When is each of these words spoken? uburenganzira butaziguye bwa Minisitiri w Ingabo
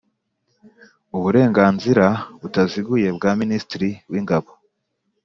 uburenganzira 1.17 2.05
butaziguye 2.41 3.07
bwa 3.17 3.31
Minisitiri 3.41 3.89
w 4.11 4.13
Ingabo 4.19 4.49